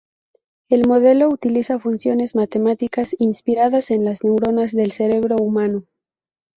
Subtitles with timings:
[0.67, 5.83] El modelo utiliza funciones matemáticas inspiradas en las neuronas del cerebro humano.